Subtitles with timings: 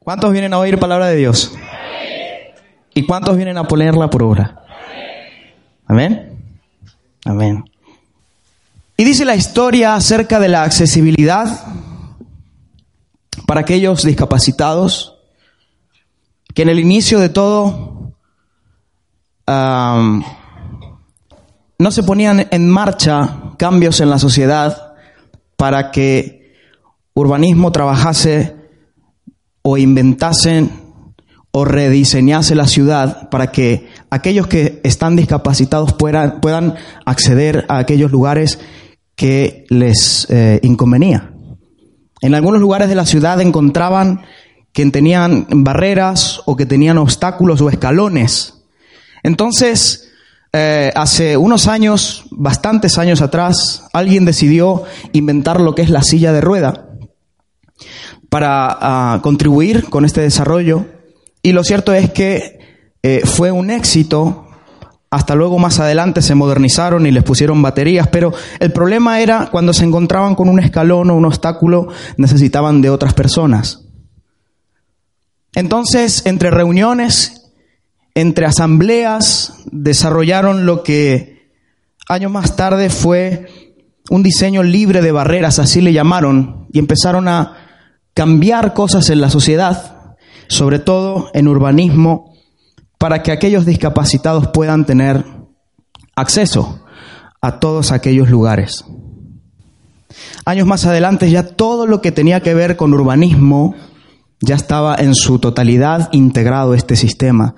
[0.00, 1.52] ¿Cuántos vienen a oír palabra de Dios?
[2.94, 4.64] ¿Y cuántos vienen a ponerla por obra?
[5.86, 6.38] Amén.
[7.26, 7.64] Amén.
[8.96, 11.64] Y dice la historia acerca de la accesibilidad
[13.46, 15.18] para aquellos discapacitados,
[16.54, 18.14] que en el inicio de todo
[21.78, 24.94] no se ponían en marcha cambios en la sociedad
[25.56, 26.54] para que
[27.12, 28.59] urbanismo trabajase
[29.62, 30.70] o inventasen
[31.52, 38.12] o rediseñase la ciudad para que aquellos que están discapacitados puedan, puedan acceder a aquellos
[38.12, 38.60] lugares
[39.16, 41.32] que les eh, inconvenía.
[42.22, 44.22] En algunos lugares de la ciudad encontraban
[44.72, 48.54] que tenían barreras o que tenían obstáculos o escalones.
[49.24, 50.08] Entonces,
[50.52, 56.32] eh, hace unos años, bastantes años atrás, alguien decidió inventar lo que es la silla
[56.32, 56.89] de rueda
[58.30, 60.86] para ah, contribuir con este desarrollo.
[61.42, 62.60] Y lo cierto es que
[63.02, 64.46] eh, fue un éxito.
[65.10, 69.72] Hasta luego más adelante se modernizaron y les pusieron baterías, pero el problema era cuando
[69.72, 73.86] se encontraban con un escalón o un obstáculo, necesitaban de otras personas.
[75.52, 77.50] Entonces, entre reuniones,
[78.14, 81.50] entre asambleas, desarrollaron lo que
[82.08, 83.48] años más tarde fue
[84.10, 87.59] un diseño libre de barreras, así le llamaron, y empezaron a
[88.14, 90.16] cambiar cosas en la sociedad,
[90.48, 92.34] sobre todo en urbanismo,
[92.98, 95.24] para que aquellos discapacitados puedan tener
[96.16, 96.84] acceso
[97.40, 98.84] a todos aquellos lugares.
[100.44, 103.74] Años más adelante ya todo lo que tenía que ver con urbanismo
[104.40, 107.54] ya estaba en su totalidad integrado este sistema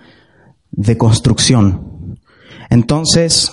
[0.70, 2.18] de construcción.
[2.70, 3.52] Entonces,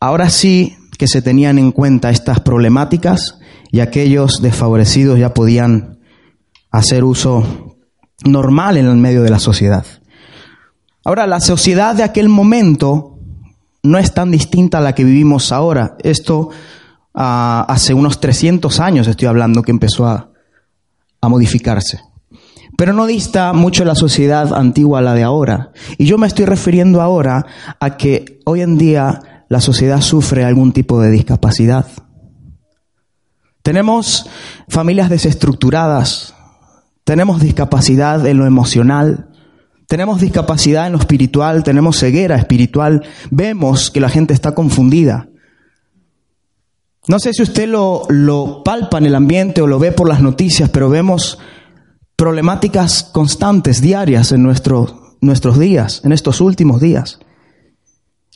[0.00, 3.38] ahora sí que se tenían en cuenta estas problemáticas
[3.70, 5.98] y aquellos desfavorecidos ya podían
[6.72, 7.76] hacer uso
[8.24, 9.84] normal en el medio de la sociedad.
[11.04, 13.18] Ahora, la sociedad de aquel momento
[13.82, 15.96] no es tan distinta a la que vivimos ahora.
[16.02, 16.50] Esto
[17.14, 20.30] ah, hace unos 300 años estoy hablando que empezó a,
[21.20, 22.00] a modificarse.
[22.76, 25.72] Pero no dista mucho la sociedad antigua a la de ahora.
[25.98, 27.44] Y yo me estoy refiriendo ahora
[27.78, 31.86] a que hoy en día la sociedad sufre algún tipo de discapacidad.
[33.62, 34.26] Tenemos
[34.68, 36.34] familias desestructuradas,
[37.04, 39.28] tenemos discapacidad en lo emocional,
[39.88, 45.28] tenemos discapacidad en lo espiritual, tenemos ceguera espiritual, vemos que la gente está confundida.
[47.08, 50.22] No sé si usted lo, lo palpa en el ambiente o lo ve por las
[50.22, 51.38] noticias, pero vemos
[52.16, 57.18] problemáticas constantes, diarias en nuestro, nuestros días, en estos últimos días.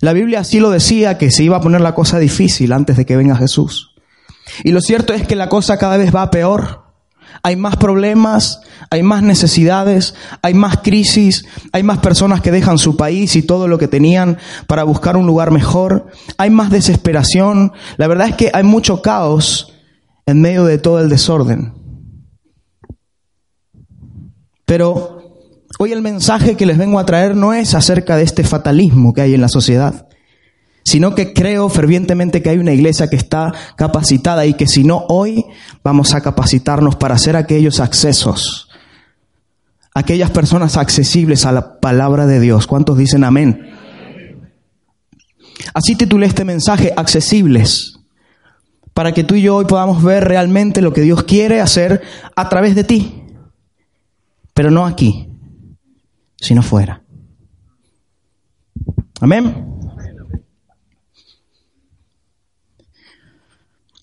[0.01, 3.07] La Biblia así lo decía, que se iba a poner la cosa difícil antes de
[3.07, 3.95] que venga Jesús.
[4.63, 6.86] Y lo cierto es que la cosa cada vez va peor.
[7.43, 8.61] Hay más problemas,
[8.91, 13.69] hay más necesidades, hay más crisis, hay más personas que dejan su país y todo
[13.69, 16.07] lo que tenían para buscar un lugar mejor,
[16.39, 17.73] hay más desesperación.
[17.97, 19.73] La verdad es que hay mucho caos
[20.27, 21.75] en medio de todo el desorden.
[24.65, 25.23] Pero
[25.79, 29.21] hoy el mensaje que les vengo a traer no es acerca de este fatalismo que
[29.23, 30.09] hay en la sociedad
[30.87, 35.05] sino que creo fervientemente que hay una iglesia que está capacitada y que si no
[35.09, 35.45] hoy
[35.83, 38.69] vamos a capacitarnos para hacer aquellos accesos,
[39.95, 42.69] aquellas personas accesibles a la palabra de Dios.
[42.69, 43.69] ¿Cuántos dicen amén?
[45.75, 47.99] Así titulé este mensaje, accesibles,
[48.95, 52.01] para que tú y yo hoy podamos ver realmente lo que Dios quiere hacer
[52.37, 53.25] a través de ti,
[54.55, 55.29] pero no aquí,
[56.37, 57.03] sino fuera.
[59.21, 59.76] Amén.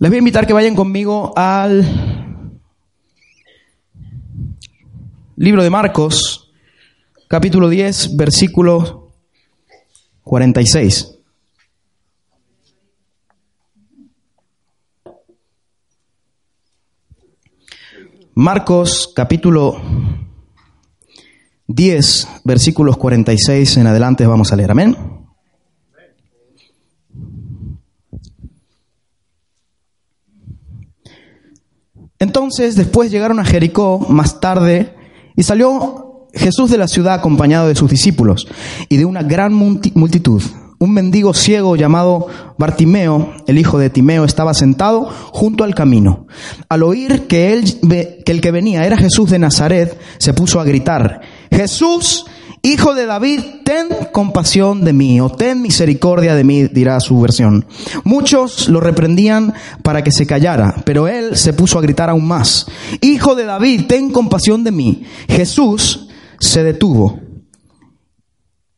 [0.03, 2.59] Les voy a invitar que vayan conmigo al
[5.37, 6.51] libro de Marcos,
[7.29, 9.13] capítulo 10, versículo
[10.25, 11.19] 46.
[18.33, 19.81] Marcos capítulo
[21.67, 24.71] 10, versículos 46 en adelante vamos a leer.
[24.71, 25.12] Amén.
[32.23, 34.95] Entonces después llegaron a Jericó más tarde
[35.35, 38.47] y salió Jesús de la ciudad acompañado de sus discípulos
[38.87, 40.41] y de una gran multitud.
[40.79, 42.27] Un mendigo ciego llamado
[42.57, 46.27] Bartimeo, el hijo de Timeo, estaba sentado junto al camino.
[46.69, 47.65] Al oír que, él,
[48.25, 51.19] que el que venía era Jesús de Nazaret, se puso a gritar,
[51.51, 52.25] Jesús,
[52.65, 57.65] Hijo de David, ten compasión de mí, o ten misericordia de mí, dirá su versión.
[58.05, 62.65] Muchos lo reprendían para que se callara, pero él se puso a gritar aún más.
[63.01, 65.03] Hijo de David, ten compasión de mí.
[65.27, 66.07] Jesús
[66.39, 67.19] se detuvo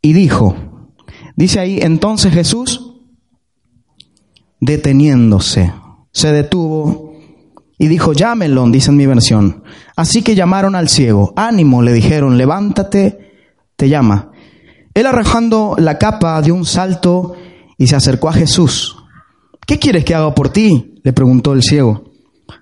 [0.02, 0.56] y dijo,
[1.36, 2.96] dice ahí, entonces Jesús,
[4.60, 5.72] deteniéndose,
[6.12, 7.14] se detuvo
[7.78, 9.64] y dijo, llámenlo, dice en mi versión.
[9.96, 13.25] Así que llamaron al ciego, ánimo, le dijeron, levántate,
[13.76, 14.32] te llama.
[14.94, 17.36] Él arrojando la capa dio un salto
[17.78, 18.98] y se acercó a Jesús.
[19.68, 20.94] ¿Qué quieres que haga por ti?
[21.04, 22.12] le preguntó el ciego.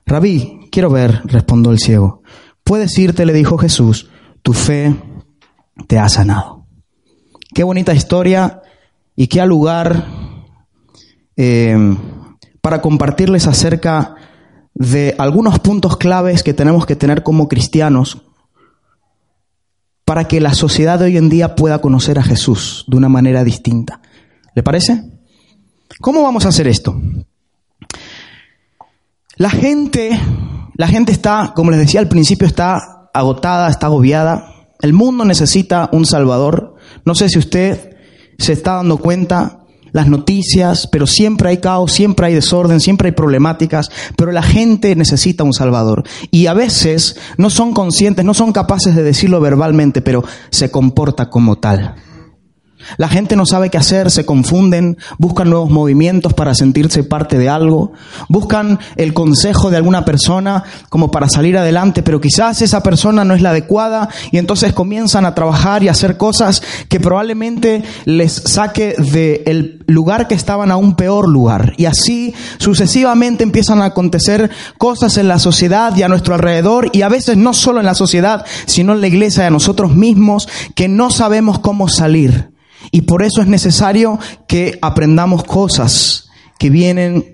[0.05, 2.23] Rabí, quiero ver, respondió el ciego.
[2.63, 4.09] Puedes irte, le dijo Jesús,
[4.41, 4.95] tu fe
[5.87, 6.65] te ha sanado.
[7.53, 8.61] Qué bonita historia
[9.15, 10.07] y qué lugar
[11.37, 11.77] eh,
[12.61, 14.15] para compartirles acerca
[14.73, 18.23] de algunos puntos claves que tenemos que tener como cristianos
[20.13, 23.43] para que la sociedad de hoy en día pueda conocer a Jesús de una manera
[23.43, 23.99] distinta.
[24.53, 25.09] ¿Le parece?
[26.01, 27.01] ¿Cómo vamos a hacer esto?
[29.37, 30.11] La gente,
[30.75, 34.53] la gente está, como les decía al principio, está agotada, está agobiada.
[34.83, 36.75] El mundo necesita un Salvador.
[37.05, 37.97] No sé si usted
[38.37, 39.62] se está dando cuenta,
[39.93, 44.95] las noticias, pero siempre hay caos, siempre hay desorden, siempre hay problemáticas, pero la gente
[44.95, 46.03] necesita un Salvador.
[46.31, 51.29] Y a veces no son conscientes, no son capaces de decirlo verbalmente, pero se comporta
[51.29, 51.95] como tal.
[52.97, 57.49] La gente no sabe qué hacer, se confunden, buscan nuevos movimientos para sentirse parte de
[57.49, 57.93] algo,
[58.29, 63.33] buscan el consejo de alguna persona como para salir adelante, pero quizás esa persona no
[63.33, 68.33] es la adecuada y entonces comienzan a trabajar y a hacer cosas que probablemente les
[68.33, 71.73] saque del lugar que estaban a un peor lugar.
[71.77, 77.01] Y así sucesivamente empiezan a acontecer cosas en la sociedad y a nuestro alrededor y
[77.01, 80.47] a veces no solo en la sociedad, sino en la iglesia y a nosotros mismos
[80.75, 82.52] que no sabemos cómo salir.
[82.93, 86.29] Y por eso es necesario que aprendamos cosas
[86.59, 87.33] que vienen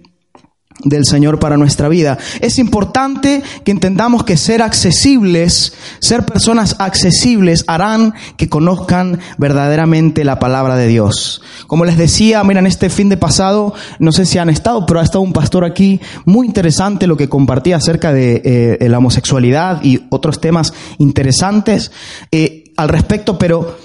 [0.86, 2.18] del Señor para nuestra vida.
[2.40, 10.40] Es importante que entendamos que ser accesibles, ser personas accesibles harán que conozcan verdaderamente la
[10.40, 11.42] palabra de Dios.
[11.68, 15.04] Como les decía, miren, este fin de pasado, no sé si han estado, pero ha
[15.04, 18.42] estado un pastor aquí muy interesante lo que compartía acerca de
[18.80, 21.92] eh, la homosexualidad y otros temas interesantes.
[22.32, 23.78] Eh, al respecto, pero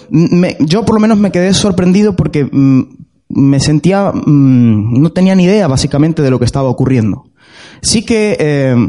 [0.61, 2.82] yo por lo menos me quedé sorprendido porque mm,
[3.29, 7.25] me sentía, mm, no tenía ni idea básicamente de lo que estaba ocurriendo.
[7.82, 8.88] Sí que eh,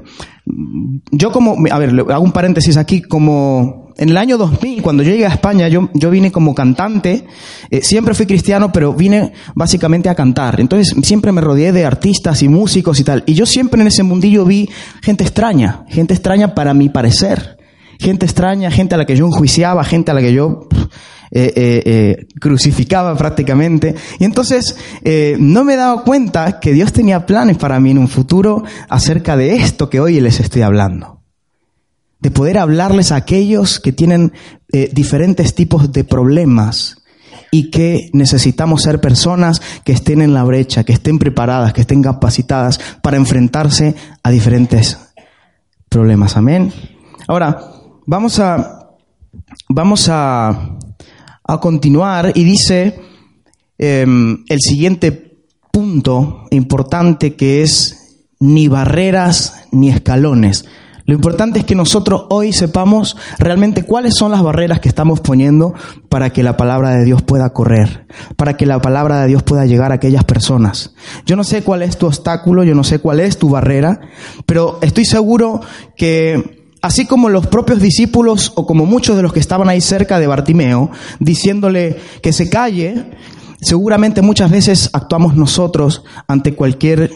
[1.12, 5.10] yo como, a ver, hago un paréntesis aquí, como en el año 2000, cuando yo
[5.10, 7.26] llegué a España, yo, yo vine como cantante,
[7.72, 10.60] eh, siempre fui cristiano, pero vine básicamente a cantar.
[10.62, 13.24] Entonces siempre me rodeé de artistas y músicos y tal.
[13.26, 14.70] Y yo siempre en ese mundillo vi
[15.02, 17.56] gente extraña, gente extraña para mi parecer
[18.00, 20.68] gente extraña, gente a la que yo enjuiciaba, gente a la que yo
[21.32, 23.94] eh, eh, eh, crucificaba prácticamente.
[24.20, 24.78] Y entonces
[25.38, 29.36] no me he dado cuenta que Dios tenía planes para mí en un futuro acerca
[29.36, 31.22] de esto que hoy les estoy hablando.
[32.20, 34.32] De poder hablarles a aquellos que tienen
[34.94, 37.04] diferentes tipos de problemas
[37.52, 42.02] y que necesitamos ser personas que estén en la brecha, que estén preparadas, que estén
[42.02, 44.98] capacitadas para enfrentarse a diferentes
[45.90, 46.38] problemas.
[46.38, 46.72] Amén.
[47.28, 47.75] Ahora,
[48.08, 48.92] Vamos a,
[49.68, 50.78] vamos a,
[51.44, 53.00] a continuar y dice
[53.80, 55.40] em, el siguiente
[55.72, 60.66] punto importante que es ni barreras ni escalones.
[61.08, 65.74] Lo importante es que nosotros hoy sepamos realmente cuáles son las barreras que estamos poniendo
[66.08, 69.66] para que la palabra de Dios pueda correr, para que la palabra de Dios pueda
[69.66, 70.94] llegar a aquellas personas.
[71.26, 74.00] Yo no sé cuál es tu obstáculo, yo no sé cuál es tu barrera,
[74.46, 75.62] pero estoy seguro
[75.96, 80.20] que Así como los propios discípulos o como muchos de los que estaban ahí cerca
[80.20, 83.06] de Bartimeo, diciéndole que se calle,
[83.60, 87.10] seguramente muchas veces actuamos nosotros ante cualquier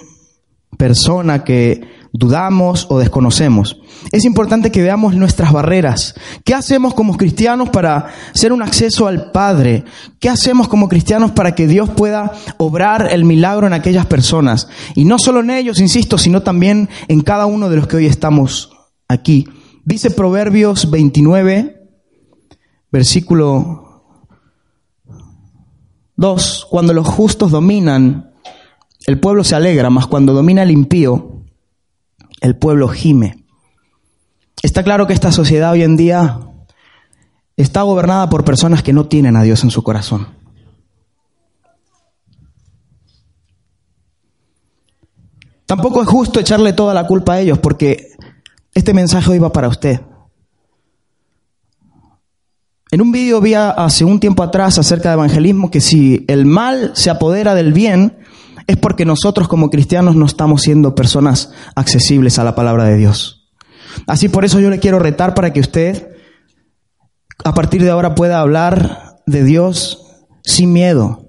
[0.76, 3.80] persona que dudamos o desconocemos.
[4.12, 6.16] Es importante que veamos nuestras barreras.
[6.44, 9.84] ¿Qué hacemos como cristianos para ser un acceso al Padre?
[10.20, 14.68] ¿Qué hacemos como cristianos para que Dios pueda obrar el milagro en aquellas personas?
[14.96, 18.08] Y no solo en ellos, insisto, sino también en cada uno de los que hoy
[18.08, 18.72] estamos
[19.08, 19.46] aquí.
[19.90, 21.82] Dice Proverbios 29,
[22.92, 24.04] versículo
[26.16, 28.36] 2, cuando los justos dominan,
[29.08, 31.42] el pueblo se alegra, mas cuando domina el impío,
[32.40, 33.46] el pueblo gime.
[34.62, 36.40] Está claro que esta sociedad hoy en día
[37.58, 40.28] está gobernada por personas que no tienen a Dios en su corazón.
[45.66, 48.10] Tampoco es justo echarle toda la culpa a ellos, porque
[48.74, 50.02] este mensaje hoy va para usted.
[52.92, 56.92] En un vídeo vi hace un tiempo atrás acerca de evangelismo que si el mal
[56.96, 58.18] se apodera del bien
[58.66, 63.52] es porque nosotros como cristianos no estamos siendo personas accesibles a la palabra de Dios.
[64.08, 66.16] Así por eso yo le quiero retar para que usted
[67.44, 71.28] a partir de ahora pueda hablar de Dios sin miedo,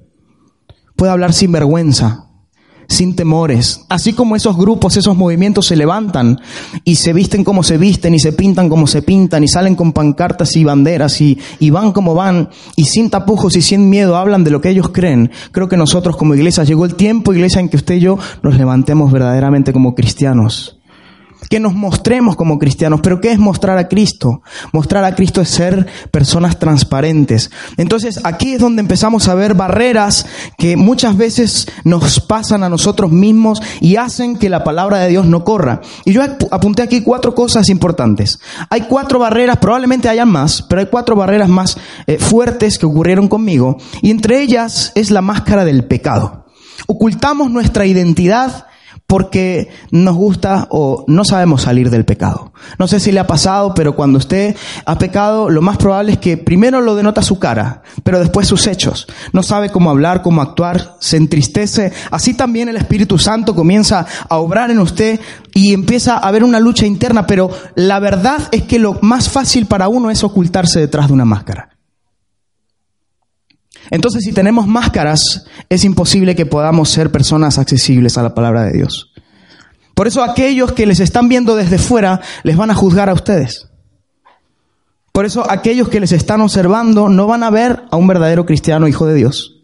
[0.96, 2.29] pueda hablar sin vergüenza,
[2.90, 3.86] sin temores.
[3.88, 6.40] Así como esos grupos, esos movimientos se levantan
[6.84, 9.92] y se visten como se visten y se pintan como se pintan y salen con
[9.92, 14.42] pancartas y banderas y, y van como van y sin tapujos y sin miedo hablan
[14.42, 15.30] de lo que ellos creen.
[15.52, 18.58] Creo que nosotros como iglesia llegó el tiempo, iglesia, en que usted y yo nos
[18.58, 20.79] levantemos verdaderamente como cristianos
[21.50, 23.00] que nos mostremos como cristianos.
[23.02, 24.40] Pero ¿qué es mostrar a Cristo?
[24.72, 27.50] Mostrar a Cristo es ser personas transparentes.
[27.76, 30.26] Entonces aquí es donde empezamos a ver barreras
[30.56, 35.26] que muchas veces nos pasan a nosotros mismos y hacen que la palabra de Dios
[35.26, 35.80] no corra.
[36.04, 38.38] Y yo apunté aquí cuatro cosas importantes.
[38.70, 41.76] Hay cuatro barreras, probablemente hayan más, pero hay cuatro barreras más
[42.06, 43.76] eh, fuertes que ocurrieron conmigo.
[44.02, 46.46] Y entre ellas es la máscara del pecado.
[46.86, 48.66] Ocultamos nuestra identidad
[49.10, 52.52] porque nos gusta o no sabemos salir del pecado.
[52.78, 54.54] No sé si le ha pasado, pero cuando usted
[54.86, 58.68] ha pecado, lo más probable es que primero lo denota su cara, pero después sus
[58.68, 59.08] hechos.
[59.32, 61.92] No sabe cómo hablar, cómo actuar, se entristece.
[62.12, 65.18] Así también el Espíritu Santo comienza a obrar en usted
[65.54, 69.66] y empieza a haber una lucha interna, pero la verdad es que lo más fácil
[69.66, 71.69] para uno es ocultarse detrás de una máscara.
[73.90, 78.72] Entonces, si tenemos máscaras, es imposible que podamos ser personas accesibles a la palabra de
[78.72, 79.12] Dios.
[79.94, 83.68] Por eso aquellos que les están viendo desde fuera les van a juzgar a ustedes.
[85.12, 88.88] Por eso aquellos que les están observando no van a ver a un verdadero cristiano
[88.88, 89.62] hijo de Dios.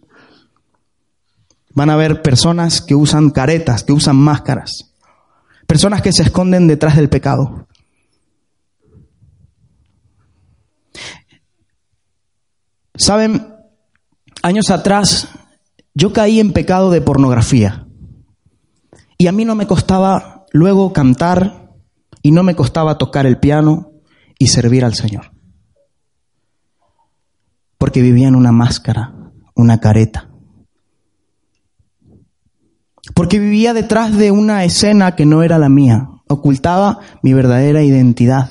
[1.73, 4.93] Van a ver personas que usan caretas, que usan máscaras.
[5.67, 7.67] Personas que se esconden detrás del pecado.
[12.95, 13.56] ¿Saben?
[14.47, 15.29] Años atrás
[15.93, 17.89] yo caí en pecado de pornografía.
[19.19, 21.73] Y a mí no me costaba luego cantar
[22.23, 23.91] y no me costaba tocar el piano
[24.39, 25.33] y servir al Señor.
[27.77, 30.31] Porque vivía en una máscara, una careta.
[33.15, 36.09] Porque vivía detrás de una escena que no era la mía.
[36.29, 38.51] Ocultaba mi verdadera identidad.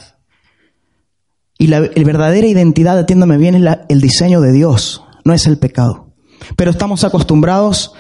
[1.58, 6.14] Y la, verdadera identidad, atiéndame bien, es el diseño de Dios no es el pecado.
[6.56, 7.94] Pero estamos acostumbrados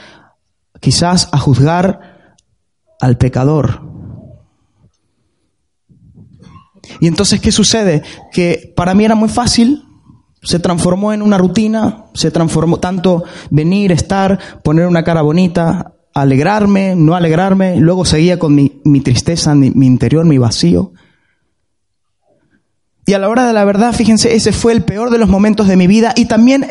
[0.80, 2.36] quizás a juzgar
[3.02, 3.82] al pecador.
[7.02, 8.04] Y entonces, ¿qué sucede?
[8.32, 9.84] Que para mí era muy fácil,
[10.44, 16.96] se transformó en una rutina, se transformó tanto venir, estar, poner una cara bonita, alegrarme,
[16.96, 20.94] no alegrarme, luego seguía con mi, tristeza, mi interior, mi vacío.
[23.06, 25.68] Y a la hora de la verdad, fíjense, ese fue el peor de los momentos
[25.68, 26.66] de mi vida y también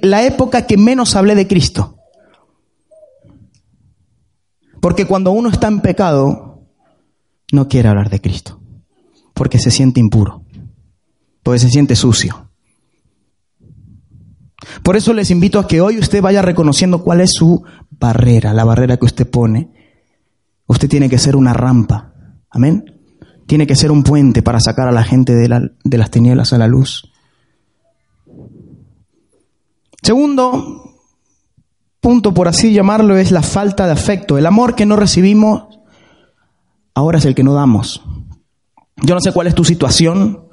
[0.00, 1.98] la época que menos hablé de Cristo.
[4.80, 6.66] Porque cuando uno está en pecado,
[7.52, 8.58] no quiere hablar de Cristo.
[9.34, 10.44] Porque se siente impuro.
[11.42, 12.48] Porque se siente sucio.
[14.82, 18.64] Por eso les invito a que hoy usted vaya reconociendo cuál es su barrera, la
[18.64, 19.70] barrera que usted pone.
[20.66, 22.14] Usted tiene que ser una rampa.
[22.48, 22.99] Amén
[23.50, 25.48] tiene que ser un puente para sacar a la gente de,
[25.98, 27.10] las tinieblas a la luz.
[30.00, 30.94] Segundo
[31.98, 34.38] punto, por así llamarlo, es la falta de afecto.
[34.38, 35.80] El amor que no recibimos
[36.94, 38.04] ahora es el que no damos.
[38.98, 40.44] Yo no sé cuál es tu situación.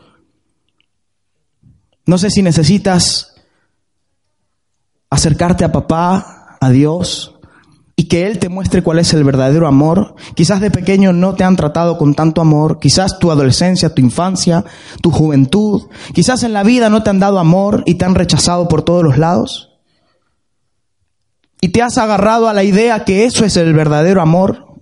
[2.08, 3.36] No sé si necesitas
[5.12, 7.37] acercarte a papá, a Dios,
[8.00, 10.14] y que Él te muestre cuál es el verdadero amor.
[10.36, 14.64] Quizás de pequeño no te han tratado con tanto amor, quizás tu adolescencia, tu infancia,
[15.02, 18.68] tu juventud, quizás en la vida no te han dado amor y te han rechazado
[18.68, 19.80] por todos los lados.
[21.60, 24.76] Y te has agarrado a la idea que eso es el verdadero amor.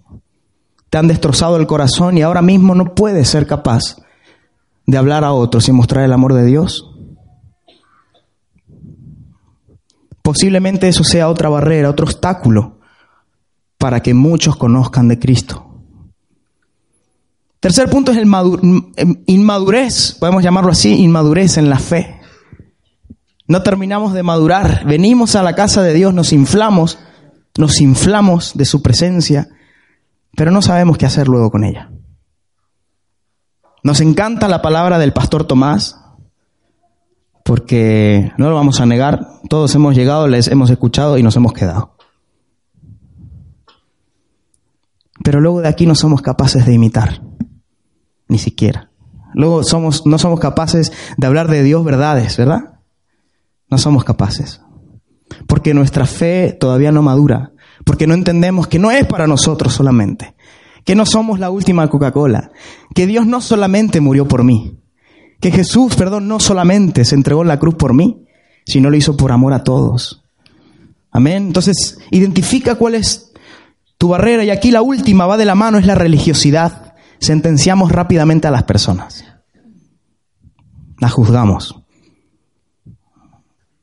[0.90, 3.96] Te han destrozado el corazón y ahora mismo no puedes ser capaz
[4.86, 6.92] de hablar a otros y mostrar el amor de Dios.
[10.22, 12.76] Posiblemente eso sea otra barrera, otro obstáculo
[13.78, 15.66] para que muchos conozcan de Cristo.
[17.60, 18.32] Tercer punto es el
[18.98, 22.20] em, inmadurez, podemos llamarlo así, inmadurez en la fe.
[23.48, 27.00] No terminamos de madurar, venimos a la casa de Dios, nos inflamos,
[27.58, 29.50] nos inflamos de su presencia,
[30.36, 31.90] pero no sabemos qué hacer luego con ella.
[33.82, 36.00] Nos encanta la palabra del pastor Tomás,
[37.44, 41.54] porque no lo vamos a negar, todos hemos llegado, les hemos escuchado y nos hemos
[41.54, 41.95] quedado.
[45.26, 47.24] Pero luego de aquí no somos capaces de imitar,
[48.28, 48.92] ni siquiera.
[49.34, 52.76] Luego somos, no somos capaces de hablar de Dios verdades, ¿verdad?
[53.68, 54.62] No somos capaces.
[55.48, 57.54] Porque nuestra fe todavía no madura.
[57.86, 60.36] Porque no entendemos que no es para nosotros solamente.
[60.84, 62.52] Que no somos la última Coca-Cola.
[62.94, 64.80] Que Dios no solamente murió por mí.
[65.42, 68.28] Que Jesús, perdón, no solamente se entregó en la cruz por mí,
[68.64, 70.24] sino lo hizo por amor a todos.
[71.10, 71.48] Amén.
[71.48, 73.25] Entonces, identifica cuál es
[73.98, 74.44] tu barrera.
[74.44, 76.96] Y aquí la última va de la mano, es la religiosidad.
[77.20, 79.26] Sentenciamos rápidamente a las personas.
[81.00, 81.82] Las juzgamos.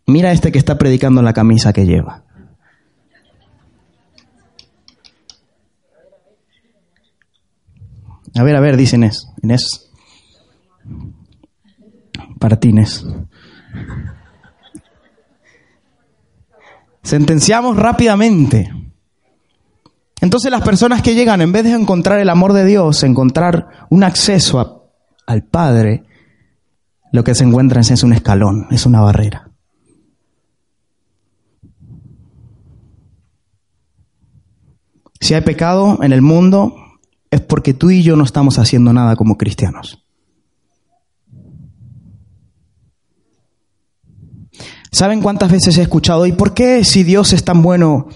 [0.06, 2.24] Mira este que está predicando la camisa que lleva.
[8.34, 9.28] A ver, a ver, dice Inés.
[9.42, 9.90] Inés.
[12.38, 13.06] Partines.
[17.02, 18.81] Sentenciamos rápidamente.
[20.22, 24.04] Entonces las personas que llegan, en vez de encontrar el amor de Dios, encontrar un
[24.04, 24.88] acceso
[25.26, 26.04] al Padre,
[27.10, 29.50] lo que se encuentran es un escalón, es una barrera.
[35.20, 36.76] Si hay pecado en el mundo,
[37.28, 40.06] es porque tú y yo no estamos haciendo nada como cristianos.
[44.92, 48.06] ¿Saben cuántas veces he escuchado, ¿y por qué si Dios es tan bueno,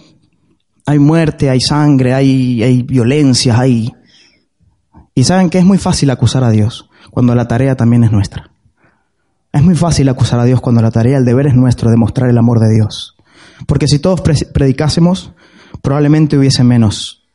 [0.87, 3.93] hay muerte, hay sangre, hay, hay violencia, hay...
[5.14, 8.50] Y saben que es muy fácil acusar a Dios cuando la tarea también es nuestra.
[9.52, 12.38] Es muy fácil acusar a Dios cuando la tarea, el deber es nuestro, demostrar el
[12.38, 13.16] amor de Dios.
[13.66, 15.33] Porque si todos predicásemos,
[15.83, 17.26] probablemente hubiese menos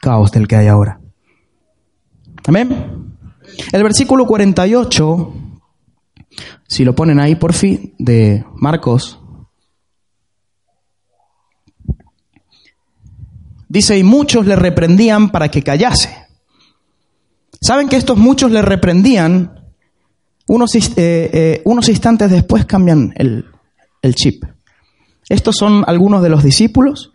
[0.00, 1.00] caos del que hay ahora.
[2.46, 3.14] Amén.
[3.72, 5.34] El versículo 48
[6.70, 9.19] si lo ponen ahí por fin, de Marcos,
[13.70, 16.10] dice, y muchos le reprendían para que callase.
[17.62, 19.54] ¿Saben que estos muchos le reprendían?
[20.48, 23.46] Unos, eh, eh, unos instantes después cambian el,
[24.02, 24.44] el chip.
[25.28, 27.12] Estos son algunos de los discípulos,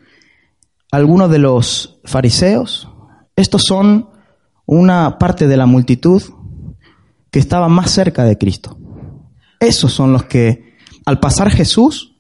[0.89, 2.87] algunos de los fariseos,
[3.35, 4.09] estos son
[4.65, 6.23] una parte de la multitud
[7.29, 8.77] que estaba más cerca de Cristo.
[9.59, 12.15] Esos son los que al pasar Jesús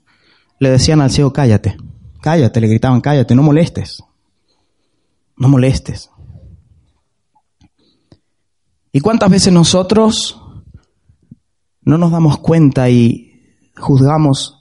[0.59, 1.77] le decían al ciego, cállate,
[2.21, 4.03] cállate, le gritaban, cállate, no molestes,
[5.37, 6.09] no molestes.
[8.91, 10.41] ¿Y cuántas veces nosotros
[11.81, 14.59] no nos damos cuenta y juzgamos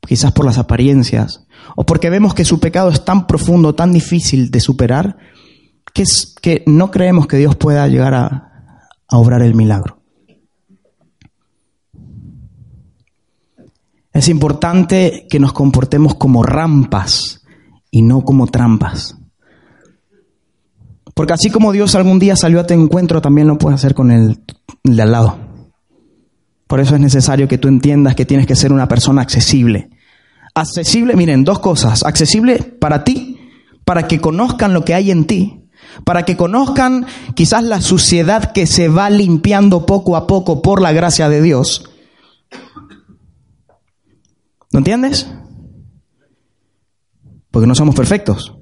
[0.00, 4.50] quizás por las apariencias o porque vemos que su pecado es tan profundo, tan difícil
[4.50, 5.18] de superar,
[5.92, 10.00] que, es, que no creemos que Dios pueda llegar a, a obrar el milagro?
[14.12, 17.44] Es importante que nos comportemos como rampas
[17.90, 19.19] y no como trampas.
[21.20, 24.10] Porque así como Dios algún día salió a tu encuentro, también lo puede hacer con
[24.10, 24.40] el,
[24.82, 25.36] de al lado.
[26.66, 29.90] Por eso es necesario que tú entiendas que tienes que ser una persona accesible.
[30.54, 32.04] Accesible, miren, dos cosas.
[32.04, 33.38] Accesible para ti,
[33.84, 35.68] para que conozcan lo que hay en ti,
[36.06, 37.04] para que conozcan
[37.34, 41.90] quizás la suciedad que se va limpiando poco a poco por la gracia de Dios
[44.72, 45.30] ¿No entiendes?
[47.50, 48.59] Porque no somos perfectos.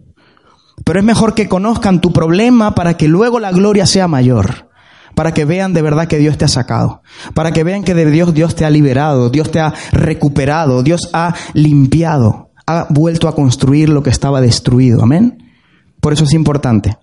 [0.88, 4.70] Pero es mejor que conozcan tu problema para que luego la gloria sea mayor.
[5.14, 7.02] Para que vean de verdad que Dios te ha sacado.
[7.34, 11.10] Para que vean que de Dios Dios te ha liberado, Dios te ha recuperado, Dios
[11.12, 15.02] ha limpiado, ha vuelto a construir lo que estaba destruido.
[15.02, 15.52] Amén.
[16.00, 16.96] Por eso es importante.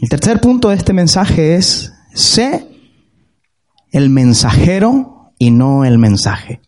[0.00, 2.66] El tercer punto de este mensaje es, sé
[3.92, 6.62] el mensajero y no el mensaje.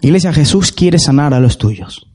[0.00, 2.08] Iglesia, Jesús quiere sanar a los tuyos.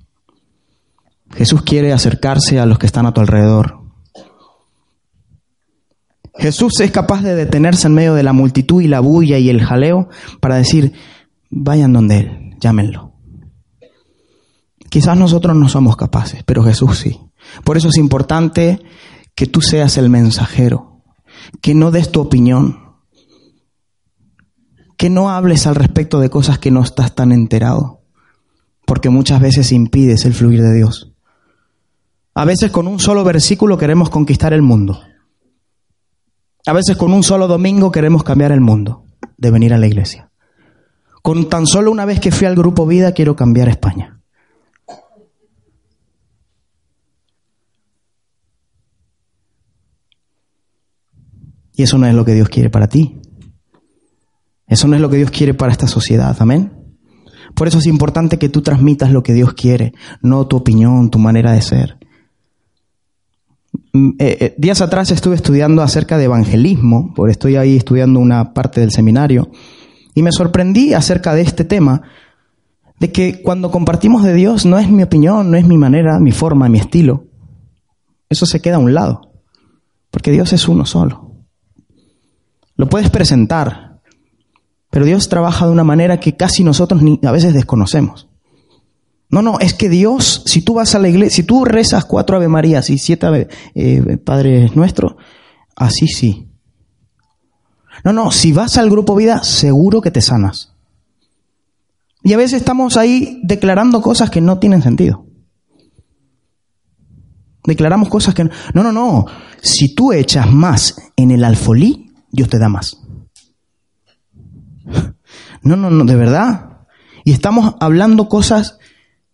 [1.31, 3.81] Jesús quiere acercarse a los que están a tu alrededor.
[6.35, 9.63] Jesús es capaz de detenerse en medio de la multitud y la bulla y el
[9.63, 10.93] jaleo para decir,
[11.49, 13.13] vayan donde Él, llámenlo.
[14.89, 17.19] Quizás nosotros no somos capaces, pero Jesús sí.
[17.63, 18.79] Por eso es importante
[19.35, 21.01] que tú seas el mensajero,
[21.61, 22.92] que no des tu opinión,
[25.03, 27.99] que no hables al respecto de cosas que no estás tan enterado,
[28.85, 31.11] porque muchas veces impides el fluir de Dios.
[32.33, 35.01] A veces con un solo versículo queremos conquistar el mundo.
[36.65, 39.03] A veces con un solo domingo queremos cambiar el mundo
[39.35, 40.31] de venir a la iglesia.
[41.21, 44.21] Con tan solo una vez que fui al grupo vida quiero cambiar España.
[51.75, 53.19] Y eso no es lo que Dios quiere para ti.
[54.73, 56.73] Eso no es lo que Dios quiere para esta sociedad, amén.
[57.53, 61.19] Por eso es importante que tú transmitas lo que Dios quiere, no tu opinión, tu
[61.19, 61.99] manera de ser.
[63.93, 68.55] mm, eh, eh, días atrás estuve estudiando acerca de evangelismo, porque estoy ahí estudiando una
[68.55, 69.51] parte del seminario,
[70.15, 72.01] y me sorprendí acerca de este tema,
[72.99, 76.31] de que cuando compartimos de Dios no es mi opinión, no es mi manera, mi
[76.31, 77.25] forma, mi estilo.
[78.27, 79.21] Eso se queda a un lado,
[80.09, 81.35] porque Dios es uno solo.
[82.75, 83.82] Lo puedes presentar,
[84.93, 88.29] pero Dios trabaja de una manera que casi nosotros ni a veces desconocemos.
[89.27, 92.35] No, no, es que Dios, si tú vas a la iglesia, si tú rezas cuatro
[92.35, 95.15] Ave Marías y siete eh, Padres Nuestros,
[95.75, 96.47] así sí.
[98.03, 100.75] No, no, si vas al grupo vida, seguro que te sanas.
[102.23, 105.25] Y a veces estamos ahí declarando cosas que no tienen sentido.
[107.65, 108.51] Declaramos cosas que no.
[108.75, 109.25] No, no, no.
[109.59, 113.02] Si tú echas más en el alfolí, Dios te da más.
[115.61, 116.79] No, no, no, de verdad.
[117.23, 118.79] Y estamos hablando cosas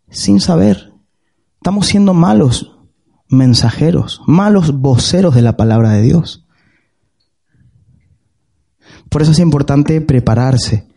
[0.09, 0.93] sin saber.
[1.55, 2.77] Estamos siendo malos
[3.27, 6.45] mensajeros, malos voceros de la palabra de Dios.
[9.09, 10.87] Por eso es importante prepararse.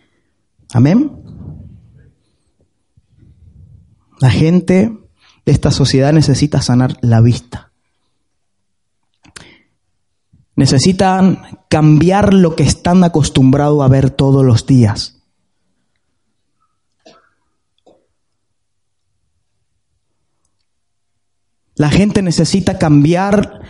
[0.73, 1.23] Amén.
[4.21, 4.99] La gente
[5.45, 7.71] de esta sociedad necesita sanar la vista.
[10.55, 15.23] Necesitan cambiar lo que están acostumbrados a ver todos los días.
[21.75, 23.61] La gente necesita cambiar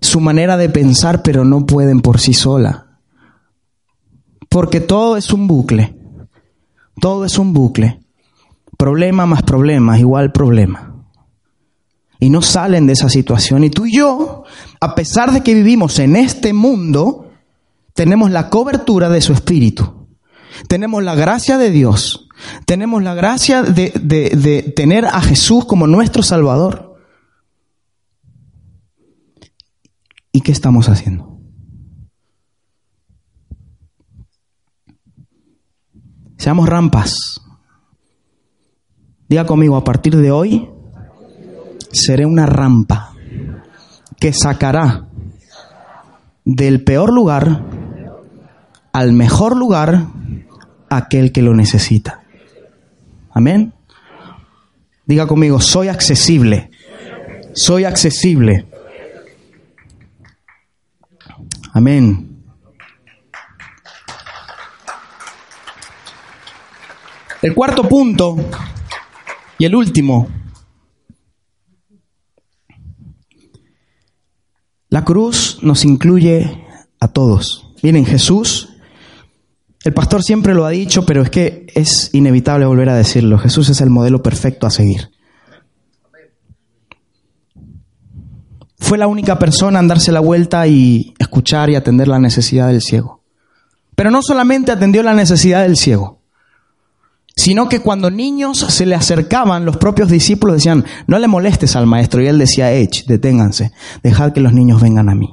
[0.00, 2.98] su manera de pensar, pero no pueden por sí sola.
[4.48, 5.96] Porque todo es un bucle.
[7.00, 8.00] Todo es un bucle.
[8.76, 10.93] Problema más problema, igual problema.
[12.24, 13.64] Y no salen de esa situación.
[13.64, 14.44] Y tú y yo,
[14.80, 17.30] a pesar de que vivimos en este mundo,
[17.92, 20.08] tenemos la cobertura de su espíritu.
[20.66, 22.26] Tenemos la gracia de Dios.
[22.64, 26.98] Tenemos la gracia de, tener a Jesús como nuestro Salvador.
[30.32, 31.38] ¿Y qué estamos haciendo?
[36.38, 37.42] Seamos rampas.
[39.28, 40.70] Diga conmigo, a partir de hoy
[41.94, 43.12] seré una rampa
[44.18, 45.06] que sacará
[46.44, 47.62] del peor lugar
[48.92, 50.06] al mejor lugar
[50.88, 52.22] aquel que lo necesita.
[53.32, 53.72] Amén.
[55.06, 56.70] Diga conmigo, soy accesible.
[57.52, 58.66] Soy accesible.
[61.72, 62.30] Amén.
[67.42, 68.36] El cuarto punto
[69.58, 70.43] y el último.
[74.94, 76.64] La cruz nos incluye
[77.00, 77.66] a todos.
[77.82, 78.68] Miren, Jesús,
[79.82, 83.36] el pastor siempre lo ha dicho, pero es que es inevitable volver a decirlo.
[83.40, 85.10] Jesús es el modelo perfecto a seguir.
[88.78, 92.80] fue la única persona en darse la vuelta y escuchar y atender la necesidad del
[92.80, 93.24] ciego.
[93.96, 96.20] Pero no solamente atendió la necesidad del ciego,
[97.36, 101.86] sino que cuando niños se le acercaban, los propios discípulos decían, no le molestes al
[101.86, 102.22] maestro.
[102.22, 105.28] Y él decía, Ech, deténganse, dejad que los niños vengan a mí.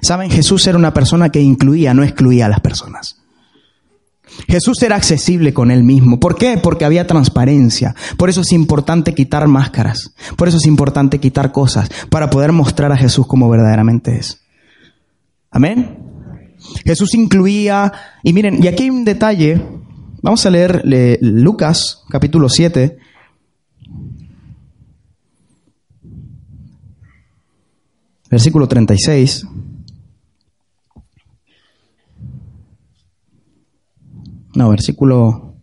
[0.00, 3.16] Saben, Jesús era una persona que incluía, no excluía a las personas.
[4.46, 6.20] Jesús era accesible con él mismo.
[6.20, 6.58] ¿Por qué?
[6.58, 7.94] Porque había transparencia.
[8.16, 10.14] Por eso es importante quitar máscaras.
[10.36, 14.42] Por eso es importante quitar cosas para poder mostrar a Jesús como verdaderamente es.
[15.50, 15.98] Amén.
[16.84, 19.60] Jesús incluía, y miren, y aquí hay un detalle.
[20.22, 20.82] Vamos a leer
[21.20, 22.98] Lucas capítulo 7.
[28.30, 29.46] Versículo 36.
[34.58, 35.54] no, versículo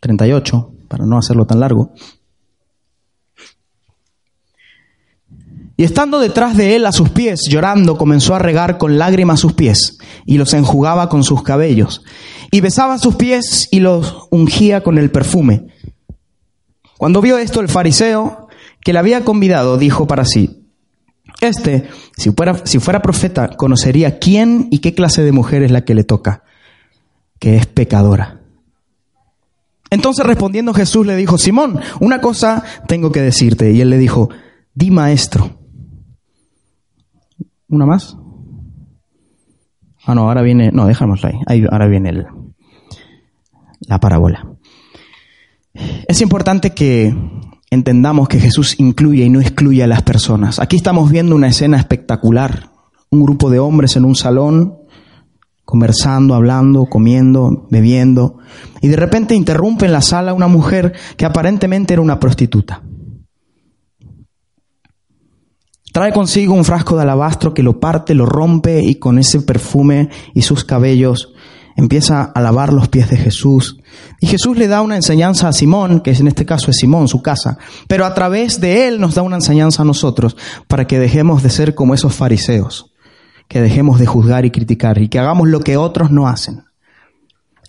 [0.00, 1.94] 38, para no hacerlo tan largo.
[5.74, 9.54] Y estando detrás de él a sus pies, llorando, comenzó a regar con lágrimas sus
[9.54, 9.96] pies,
[10.26, 12.04] y los enjugaba con sus cabellos,
[12.54, 15.68] y besaba sus pies y los ungía con el perfume.
[16.98, 18.46] Cuando vio esto el fariseo,
[18.82, 20.68] que le había convidado, dijo para sí,
[21.40, 25.84] Este, si fuera, si fuera profeta, conocería quién y qué clase de mujer es la
[25.84, 26.44] que le toca,
[27.38, 28.42] que es pecadora.
[29.88, 33.72] Entonces respondiendo Jesús le dijo, Simón, una cosa tengo que decirte.
[33.72, 34.28] Y él le dijo,
[34.74, 35.58] di maestro.
[37.68, 38.16] ¿Una más?
[40.04, 41.40] Ah, no, ahora viene, no, dejámosla ahí.
[41.46, 42.26] ahí ahora viene el,
[43.86, 44.46] la parábola.
[46.06, 47.14] Es importante que
[47.70, 50.58] entendamos que Jesús incluye y no excluye a las personas.
[50.58, 52.70] Aquí estamos viendo una escena espectacular.
[53.10, 54.78] Un grupo de hombres en un salón
[55.64, 58.38] conversando, hablando, comiendo, bebiendo,
[58.82, 62.82] y de repente interrumpe en la sala una mujer que aparentemente era una prostituta.
[65.92, 70.08] Trae consigo un frasco de alabastro que lo parte, lo rompe y con ese perfume
[70.34, 71.31] y sus cabellos
[71.76, 73.78] empieza a lavar los pies de Jesús.
[74.20, 77.22] Y Jesús le da una enseñanza a Simón, que en este caso es Simón, su
[77.22, 77.58] casa,
[77.88, 80.36] pero a través de él nos da una enseñanza a nosotros
[80.68, 82.92] para que dejemos de ser como esos fariseos,
[83.48, 86.64] que dejemos de juzgar y criticar y que hagamos lo que otros no hacen.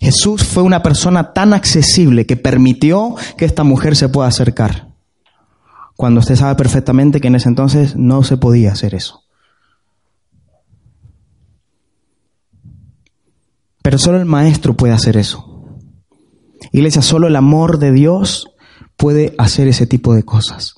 [0.00, 4.88] Jesús fue una persona tan accesible que permitió que esta mujer se pueda acercar,
[5.96, 9.23] cuando usted sabe perfectamente que en ese entonces no se podía hacer eso.
[13.84, 15.44] Pero solo el maestro puede hacer eso.
[16.72, 18.48] Iglesia, solo el amor de Dios
[18.96, 20.76] puede hacer ese tipo de cosas.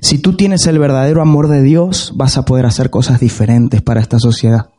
[0.00, 4.00] Si tú tienes el verdadero amor de Dios, vas a poder hacer cosas diferentes para
[4.00, 4.70] esta sociedad.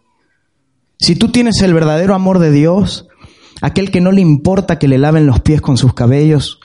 [0.98, 3.08] Si tú tienes el verdadero amor de Dios,
[3.62, 6.60] aquel que no le importa que le laven los pies con sus cabellos,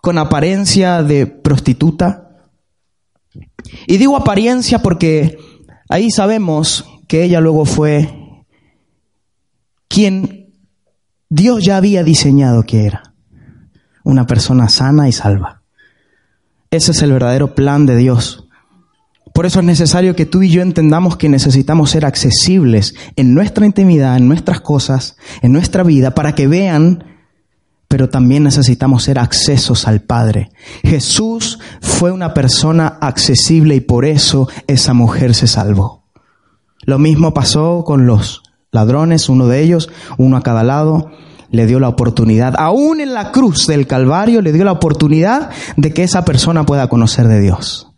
[0.00, 2.46] con apariencia de prostituta.
[3.88, 5.36] Y digo apariencia porque
[5.88, 8.19] ahí sabemos que ella luego fue
[9.90, 10.54] quien
[11.28, 13.12] Dios ya había diseñado que era.
[14.04, 15.62] Una persona sana y salva.
[16.70, 18.46] Ese es el verdadero plan de Dios.
[19.34, 23.66] Por eso es necesario que tú y yo entendamos que necesitamos ser accesibles en nuestra
[23.66, 27.04] intimidad, en nuestras cosas, en nuestra vida, para que vean,
[27.88, 30.50] pero también necesitamos ser accesos al Padre.
[30.82, 36.04] Jesús fue una persona accesible y por eso esa mujer se salvó.
[36.82, 41.10] Lo mismo pasó con los ladrones, uno de ellos, uno a cada lado,
[41.50, 45.92] le dio la oportunidad, aún en la cruz del Calvario, le dio la oportunidad de
[45.92, 47.88] que esa persona pueda conocer de Dios.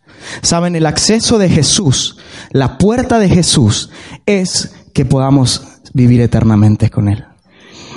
[0.41, 2.17] Saben, el acceso de Jesús,
[2.51, 3.91] la puerta de Jesús
[4.25, 7.25] es que podamos vivir eternamente con Él.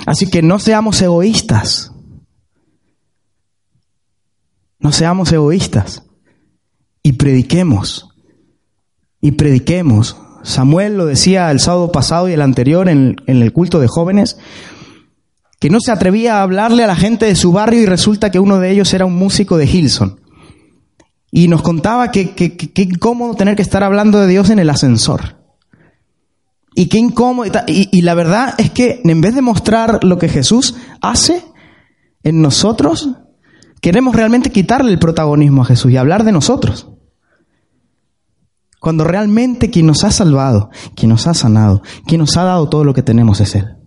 [0.05, 1.91] Así que no seamos egoístas.
[4.79, 6.03] No seamos egoístas.
[7.01, 8.09] Y prediquemos.
[9.19, 13.87] Y prediquemos Samuel lo decía el sábado pasado y el anterior en, el culto de
[13.87, 14.37] jóvenes,
[15.59, 18.39] que no se atrevía a hablarle a la gente de su barrio y resulta que
[18.39, 20.21] uno de ellos era un músico de Hilson.
[21.31, 25.35] Y nos contaba que, qué incómodo tener que estar hablando de Dios en el ascensor.
[26.73, 27.51] Y qué incómodo.
[27.67, 31.43] Y la verdad es que en vez de mostrar lo que Jesús hace
[32.23, 33.09] en nosotros,
[33.81, 36.87] queremos realmente quitarle el protagonismo a Jesús y hablar de nosotros.
[38.79, 42.83] Cuando realmente quien nos ha salvado, quien nos ha sanado, quien nos ha dado todo
[42.83, 43.77] lo que tenemos es Él.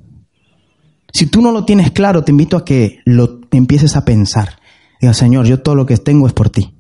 [1.13, 4.59] Si tú no lo tienes claro, te invito a que lo empieces a pensar.
[5.01, 6.77] Diga, Señor, yo todo lo que tengo es por ti.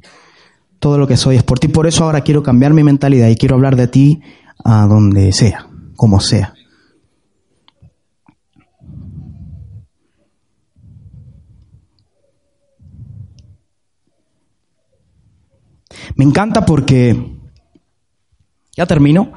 [0.79, 1.68] Todo lo que soy es por ti.
[1.68, 4.20] Por eso ahora quiero cambiar mi mentalidad y quiero hablar de ti
[4.64, 6.55] a donde sea, como sea.
[16.16, 17.39] Me encanta porque
[18.81, 19.33] ya termino.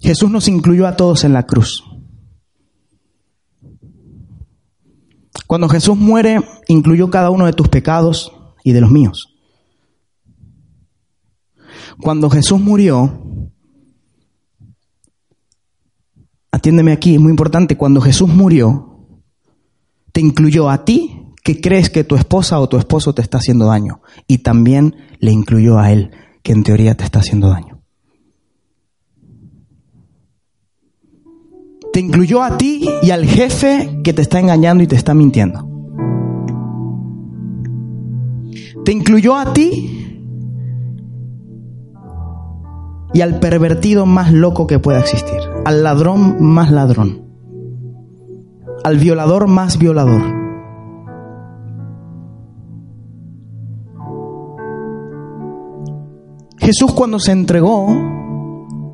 [0.00, 1.84] Jesús nos incluyó a todos en la cruz.
[5.46, 8.32] Cuando Jesús muere, incluyó cada uno de tus pecados
[8.64, 9.36] y de los míos.
[12.00, 13.50] Cuando Jesús murió,
[16.50, 19.06] atiéndeme aquí, es muy importante, cuando Jesús murió,
[20.12, 23.66] te incluyó a ti que crees que tu esposa o tu esposo te está haciendo
[23.66, 24.02] daño.
[24.26, 26.10] Y también le incluyó a él,
[26.42, 27.80] que en teoría te está haciendo daño.
[31.92, 35.66] Te incluyó a ti y al jefe que te está engañando y te está mintiendo.
[38.84, 39.96] Te incluyó a ti
[43.12, 45.40] y al pervertido más loco que pueda existir.
[45.64, 47.22] Al ladrón más ladrón.
[48.84, 50.39] Al violador más violador
[56.72, 57.88] Jesús cuando se entregó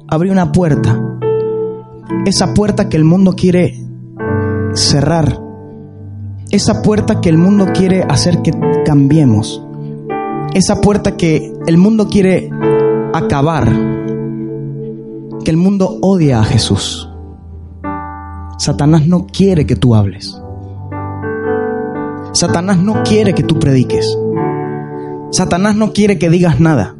[0.08, 0.98] abrió una puerta.
[2.24, 3.84] Esa puerta que el mundo quiere
[4.72, 5.38] cerrar.
[6.50, 8.52] Esa puerta que el mundo quiere hacer que
[8.86, 9.62] cambiemos.
[10.54, 12.48] Esa puerta que el mundo quiere
[13.12, 13.66] acabar.
[15.44, 17.10] Que el mundo odia a Jesús.
[18.56, 20.40] Satanás no quiere que tú hables.
[22.32, 24.16] Satanás no quiere que tú prediques.
[25.30, 26.95] Satanás no quiere que digas nada.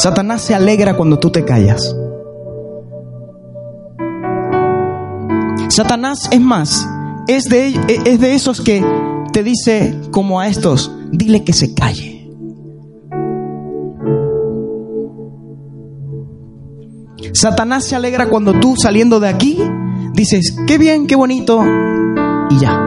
[0.00, 1.94] Satanás se alegra cuando tú te callas.
[5.68, 6.88] Satanás es más,
[7.28, 8.82] es de, es de esos que
[9.30, 12.30] te dice como a estos, dile que se calle.
[17.34, 19.58] Satanás se alegra cuando tú saliendo de aquí
[20.14, 21.62] dices, qué bien, qué bonito,
[22.48, 22.80] y ya.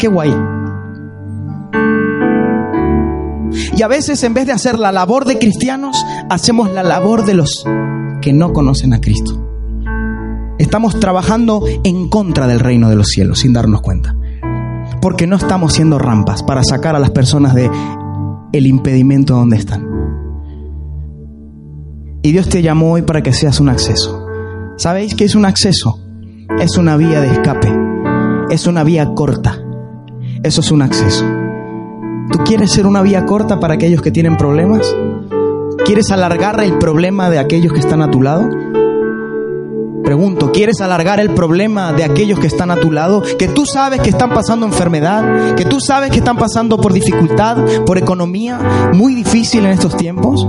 [0.00, 0.53] Qué guay.
[3.76, 5.96] Y a veces en vez de hacer la labor de cristianos,
[6.30, 7.64] hacemos la labor de los
[8.22, 9.40] que no conocen a Cristo.
[10.58, 14.14] Estamos trabajando en contra del reino de los cielos sin darnos cuenta.
[15.02, 17.68] Porque no estamos siendo rampas para sacar a las personas de
[18.52, 19.88] el impedimento donde están.
[22.22, 24.24] Y Dios te llamó hoy para que seas un acceso.
[24.76, 25.98] ¿Sabéis qué es un acceso?
[26.60, 27.70] Es una vía de escape.
[28.50, 29.58] Es una vía corta.
[30.44, 31.43] Eso es un acceso.
[32.32, 34.94] ¿Tú quieres ser una vía corta para aquellos que tienen problemas?
[35.84, 38.48] ¿Quieres alargar el problema de aquellos que están a tu lado?
[40.02, 43.22] Pregunto, ¿quieres alargar el problema de aquellos que están a tu lado?
[43.38, 47.58] Que tú sabes que están pasando enfermedad, que tú sabes que están pasando por dificultad,
[47.84, 48.58] por economía
[48.94, 50.46] muy difícil en estos tiempos.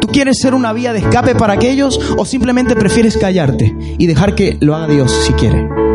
[0.00, 4.34] ¿Tú quieres ser una vía de escape para aquellos o simplemente prefieres callarte y dejar
[4.34, 5.85] que lo haga Dios si quiere?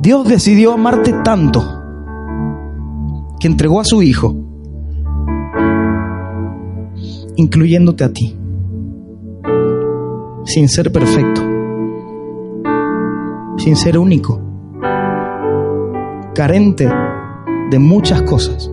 [0.00, 1.62] Dios decidió amarte tanto
[3.38, 4.34] que entregó a su Hijo,
[7.36, 8.34] incluyéndote a ti,
[10.44, 11.42] sin ser perfecto,
[13.58, 14.40] sin ser único,
[16.34, 16.90] carente
[17.70, 18.72] de muchas cosas,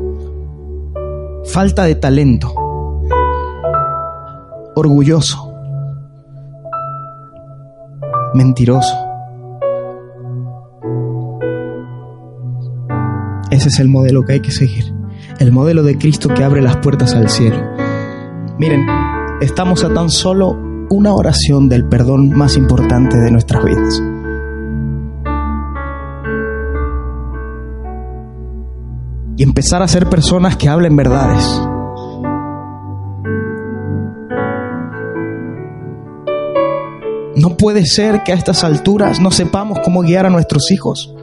[1.44, 2.54] falta de talento,
[4.76, 5.52] orgulloso,
[8.34, 9.07] mentiroso
[13.58, 14.94] Ese es el modelo que hay que seguir.
[15.40, 17.58] El modelo de Cristo que abre las puertas al cielo.
[18.60, 18.86] Miren,
[19.42, 20.56] estamos a tan solo
[20.92, 24.00] una oración del perdón más importante de nuestras vidas.
[29.38, 31.44] Y empezar a ser personas que hablen verdades.
[37.36, 41.17] No puede ser que a estas alturas no sepamos cómo guiar a nuestros hijos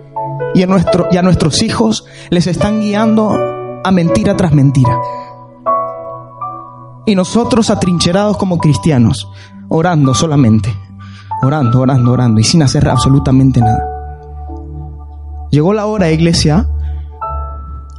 [0.55, 0.69] y a,
[1.11, 3.37] y a nuestros hijos les están guiando
[3.85, 4.97] a mentira tras mentira.
[7.07, 9.31] Y nosotros atrincherados como cristianos,
[9.69, 10.75] orando solamente,
[11.43, 13.85] orando, orando, orando y sin hacer absolutamente nada.
[15.51, 16.69] Llegó la hora, iglesia,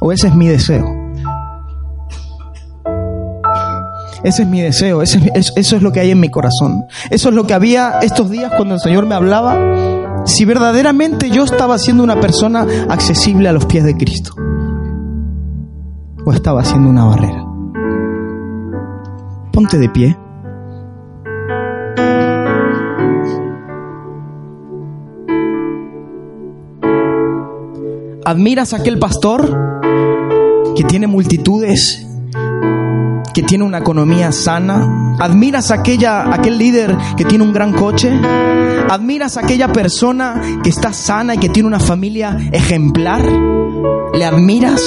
[0.00, 0.84] o ese es mi deseo.
[4.24, 5.18] Ese es mi deseo, eso
[5.54, 6.86] es lo que hay en mi corazón.
[7.10, 9.56] Eso es lo que había estos días cuando el Señor me hablaba
[10.26, 14.34] si verdaderamente yo estaba siendo una persona accesible a los pies de Cristo
[16.24, 17.44] o estaba siendo una barrera.
[19.52, 20.18] Ponte de pie.
[28.24, 29.80] ¿Admiras a aquel pastor
[30.74, 32.05] que tiene multitudes,
[33.36, 35.14] que tiene una economía sana?
[35.18, 38.10] ¿Admiras aquella, aquel líder que tiene un gran coche?
[38.88, 43.22] ¿Admiras aquella persona que está sana y que tiene una familia ejemplar?
[44.14, 44.80] ¿Le admiras?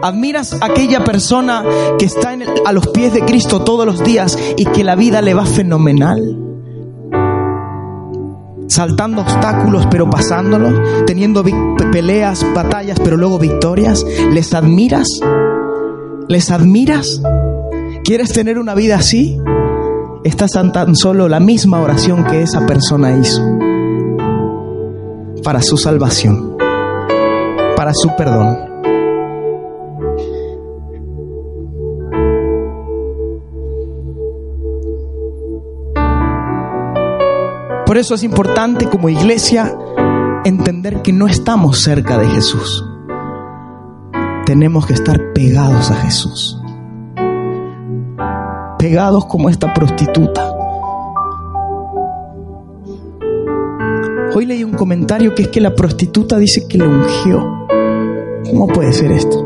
[0.00, 1.62] ¿Admiras aquella persona
[1.98, 5.34] que está a los pies de Cristo todos los días y que la vida le
[5.34, 6.38] va fenomenal?
[8.68, 11.44] Saltando obstáculos pero pasándolos, teniendo
[11.92, 14.02] peleas, batallas pero luego victorias.
[14.30, 15.20] ¿Les admiras?
[16.26, 17.20] ¿Les admiras?
[18.10, 19.38] ¿Quieres tener una vida así?
[20.24, 23.40] Estás tan solo la misma oración que esa persona hizo
[25.44, 26.56] para su salvación,
[27.76, 28.58] para su perdón.
[37.86, 39.72] Por eso es importante como iglesia
[40.44, 42.84] entender que no estamos cerca de Jesús.
[44.46, 46.59] Tenemos que estar pegados a Jesús
[49.28, 50.52] como esta prostituta.
[54.34, 57.66] Hoy leí un comentario que es que la prostituta dice que le ungió.
[58.50, 59.44] ¿Cómo puede ser esto?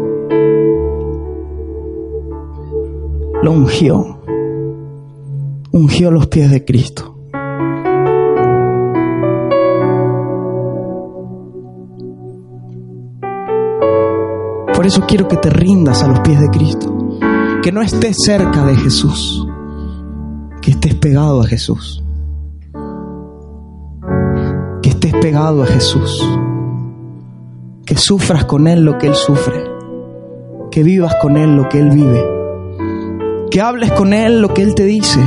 [3.43, 4.19] Lo ungió.
[5.73, 7.15] Ungió los pies de Cristo.
[14.75, 16.94] Por eso quiero que te rindas a los pies de Cristo
[17.65, 19.49] que no estés cerca de Jesús,
[20.61, 22.05] que estés pegado a Jesús,
[24.83, 26.23] que estés pegado a Jesús,
[27.87, 29.65] que sufras con Él lo que Él sufre,
[30.71, 32.23] que vivas con Él lo que Él vive,
[33.51, 35.21] que hables con Él lo que Él te dice.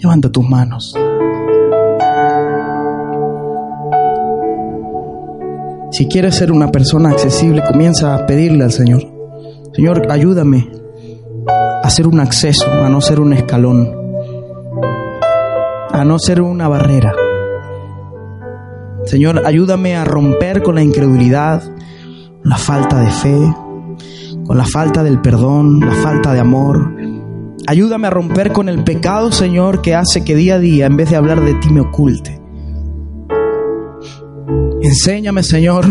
[0.00, 0.96] Levanta tus manos.
[5.98, 9.02] Si quieres ser una persona accesible, comienza a pedirle al Señor.
[9.74, 10.70] Señor, ayúdame
[11.82, 13.90] a ser un acceso, a no ser un escalón,
[15.90, 17.12] a no ser una barrera.
[19.06, 21.64] Señor, ayúdame a romper con la incredulidad,
[22.44, 23.54] la falta de fe,
[24.46, 26.94] con la falta del perdón, la falta de amor.
[27.66, 31.10] Ayúdame a romper con el pecado, Señor, que hace que día a día, en vez
[31.10, 32.40] de hablar de ti, me oculte.
[34.88, 35.84] Enséñame, Señor,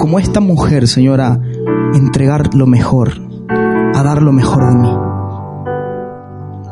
[0.00, 1.40] como esta mujer, Señor, a
[1.94, 3.12] entregar lo mejor,
[3.94, 4.92] a dar lo mejor de mí,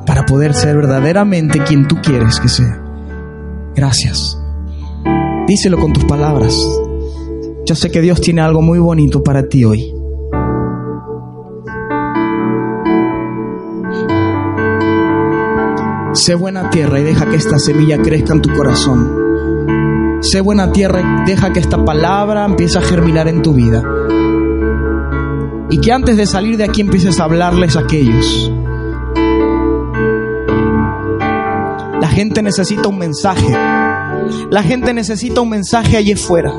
[0.05, 2.83] para poder ser verdaderamente quien tú quieres que sea.
[3.77, 4.37] Gracias.
[5.47, 6.59] Díselo con tus palabras.
[7.65, 9.95] Yo sé que Dios tiene algo muy bonito para ti hoy.
[16.13, 19.24] Sé buena tierra y deja que esta semilla crezca en tu corazón.
[20.25, 23.83] Sé buena tierra y deja que esta palabra empiece a germinar en tu vida.
[25.69, 28.51] Y que antes de salir de aquí empieces a hablarles a aquellos.
[32.01, 33.55] La gente necesita un mensaje.
[34.51, 36.55] La gente necesita un mensaje allí fuera.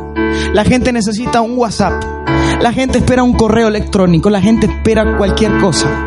[0.54, 2.04] La gente necesita un WhatsApp.
[2.62, 4.30] La gente espera un correo electrónico.
[4.30, 6.05] La gente espera cualquier cosa.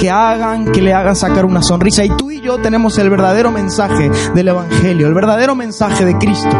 [0.00, 2.02] Que hagan, que le hagan sacar una sonrisa.
[2.02, 6.56] Y tú y yo tenemos el verdadero mensaje del Evangelio, el verdadero mensaje de Cristo.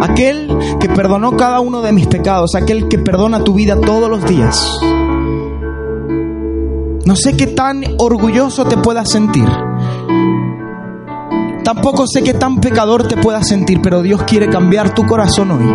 [0.00, 4.24] Aquel que perdonó cada uno de mis pecados, aquel que perdona tu vida todos los
[4.26, 4.78] días.
[7.04, 9.48] No sé qué tan orgulloso te puedas sentir.
[11.64, 15.66] Tampoco sé qué tan pecador te puedas sentir, pero Dios quiere cambiar tu corazón hoy.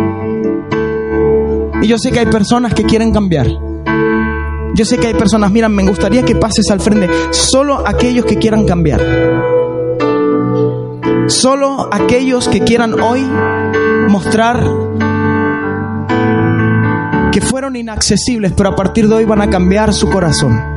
[1.82, 3.71] Y yo sé que hay personas que quieren cambiar.
[4.74, 7.08] Yo sé que hay personas, mira, me gustaría que pases al frente.
[7.30, 9.00] Solo aquellos que quieran cambiar.
[11.26, 13.26] Solo aquellos que quieran hoy
[14.08, 14.64] mostrar
[17.32, 20.71] que fueron inaccesibles, pero a partir de hoy van a cambiar su corazón.